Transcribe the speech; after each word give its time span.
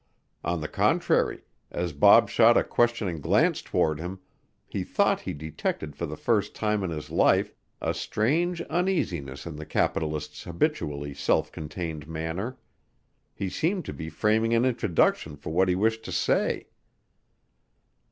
On 0.43 0.61
the 0.61 0.67
contrary, 0.67 1.43
as 1.69 1.93
Bob 1.93 2.27
shot 2.27 2.57
a 2.57 2.63
questioning 2.63 3.21
glance 3.21 3.61
toward 3.61 3.99
him, 3.99 4.19
he 4.65 4.83
thought 4.83 5.19
he 5.21 5.33
detected 5.35 5.95
for 5.95 6.07
the 6.07 6.17
first 6.17 6.55
time 6.55 6.83
in 6.83 6.89
his 6.89 7.11
life 7.11 7.53
a 7.79 7.93
strange 7.93 8.61
uneasiness 8.63 9.45
in 9.45 9.57
the 9.57 9.63
capitalist's 9.67 10.41
habitually 10.43 11.13
self 11.13 11.51
contained 11.51 12.07
manner. 12.07 12.57
He 13.35 13.47
seemed 13.47 13.85
to 13.85 13.93
be 13.93 14.09
framing 14.09 14.55
an 14.55 14.65
introduction 14.65 15.35
for 15.37 15.51
what 15.51 15.69
he 15.69 15.75
wished 15.75 16.03
to 16.05 16.11
say. 16.11 16.69